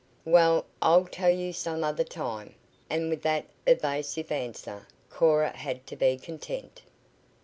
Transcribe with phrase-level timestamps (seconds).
[0.25, 2.55] "Well, I'll tell you some other time,"
[2.89, 6.81] and with that evasive answer Cora had to be content.